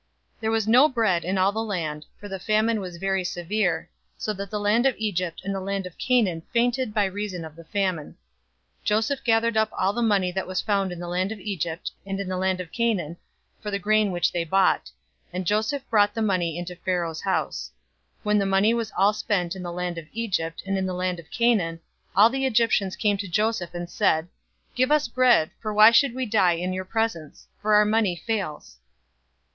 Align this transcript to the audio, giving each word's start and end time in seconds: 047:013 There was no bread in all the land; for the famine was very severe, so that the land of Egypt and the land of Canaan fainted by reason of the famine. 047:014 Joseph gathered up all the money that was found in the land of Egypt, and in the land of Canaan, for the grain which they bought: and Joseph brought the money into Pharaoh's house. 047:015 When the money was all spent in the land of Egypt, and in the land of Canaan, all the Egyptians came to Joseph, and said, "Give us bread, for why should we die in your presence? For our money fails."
047:013 0.37 0.41
There 0.41 0.51
was 0.51 0.67
no 0.67 0.89
bread 0.89 1.23
in 1.23 1.37
all 1.37 1.51
the 1.51 1.61
land; 1.63 2.07
for 2.19 2.27
the 2.27 2.39
famine 2.39 2.79
was 2.79 2.97
very 2.97 3.23
severe, 3.23 3.87
so 4.17 4.33
that 4.33 4.49
the 4.49 4.59
land 4.59 4.87
of 4.87 4.95
Egypt 4.97 5.39
and 5.43 5.53
the 5.53 5.59
land 5.61 5.85
of 5.85 5.95
Canaan 5.99 6.41
fainted 6.51 6.91
by 6.91 7.05
reason 7.05 7.45
of 7.45 7.55
the 7.55 7.65
famine. 7.65 8.17
047:014 8.79 8.83
Joseph 8.85 9.23
gathered 9.23 9.57
up 9.57 9.69
all 9.77 9.93
the 9.93 10.01
money 10.01 10.31
that 10.31 10.47
was 10.47 10.59
found 10.59 10.91
in 10.91 10.97
the 10.97 11.07
land 11.07 11.31
of 11.31 11.39
Egypt, 11.39 11.91
and 12.03 12.19
in 12.19 12.27
the 12.27 12.37
land 12.37 12.59
of 12.59 12.71
Canaan, 12.71 13.15
for 13.61 13.69
the 13.69 13.77
grain 13.77 14.09
which 14.11 14.31
they 14.31 14.43
bought: 14.43 14.89
and 15.31 15.45
Joseph 15.45 15.87
brought 15.87 16.15
the 16.15 16.21
money 16.23 16.57
into 16.57 16.75
Pharaoh's 16.77 17.21
house. 17.21 17.69
047:015 18.23 18.23
When 18.23 18.37
the 18.39 18.45
money 18.47 18.73
was 18.73 18.91
all 18.97 19.13
spent 19.13 19.55
in 19.55 19.61
the 19.61 19.71
land 19.71 19.99
of 19.99 20.07
Egypt, 20.13 20.63
and 20.65 20.79
in 20.79 20.87
the 20.87 20.95
land 20.95 21.19
of 21.19 21.29
Canaan, 21.29 21.79
all 22.15 22.31
the 22.31 22.47
Egyptians 22.47 22.95
came 22.95 23.17
to 23.17 23.27
Joseph, 23.27 23.75
and 23.75 23.87
said, 23.87 24.29
"Give 24.73 24.91
us 24.91 25.07
bread, 25.07 25.51
for 25.59 25.71
why 25.71 25.91
should 25.91 26.15
we 26.15 26.25
die 26.25 26.53
in 26.53 26.73
your 26.73 26.85
presence? 26.85 27.45
For 27.61 27.75
our 27.75 27.85
money 27.85 28.15
fails." 28.15 28.79